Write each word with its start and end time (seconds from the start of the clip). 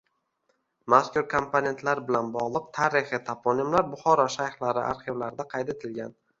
Mazkur 0.93 1.27
komponentlar 1.33 2.01
bilan 2.09 2.33
bog‘liq 2.39 2.67
tarixiy 2.79 3.23
toponimlar 3.29 3.87
Buxoro 3.93 4.29
shayxlari 4.39 4.85
arxivlarida 4.89 5.51
qayd 5.57 5.75
etilgan 5.79 6.21